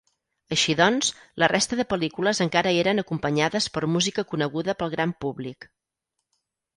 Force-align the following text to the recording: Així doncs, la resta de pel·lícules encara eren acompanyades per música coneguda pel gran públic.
Així 0.55 0.73
doncs, 0.77 1.09
la 1.41 1.49
resta 1.51 1.77
de 1.79 1.83
pel·lícules 1.91 2.41
encara 2.45 2.71
eren 2.83 3.01
acompanyades 3.03 3.67
per 3.75 3.83
música 3.97 4.23
coneguda 4.33 4.75
pel 4.81 4.91
gran 4.95 5.15
públic. 5.27 5.69